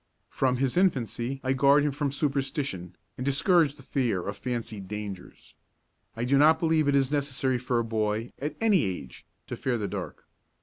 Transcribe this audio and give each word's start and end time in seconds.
From 0.31 0.57
his 0.57 0.77
infancy 0.77 1.39
I 1.43 1.53
guard 1.53 1.83
him 1.83 1.91
from 1.91 2.11
superstition 2.11 2.95
and 3.19 3.23
discourage 3.23 3.75
the 3.75 3.83
fear 3.83 4.25
of 4.27 4.35
fancied 4.35 4.87
dangers. 4.87 5.53
I 6.17 6.23
do 6.25 6.39
not 6.39 6.59
believe 6.59 6.87
it 6.87 6.95
is 6.95 7.11
necessary 7.11 7.59
for 7.59 7.77
a 7.77 7.83
boy, 7.83 8.31
at 8.39 8.55
any 8.59 8.83
age, 8.83 9.27
to 9.45 9.55
fear 9.55 9.77
the 9.77 9.87
dark. 9.87 10.25